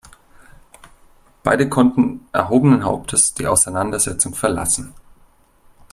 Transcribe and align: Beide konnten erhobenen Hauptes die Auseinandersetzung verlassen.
Beide 1.43 1.69
konnten 1.69 2.27
erhobenen 2.33 2.83
Hauptes 2.85 3.35
die 3.35 3.45
Auseinandersetzung 3.45 4.33
verlassen. 4.33 4.95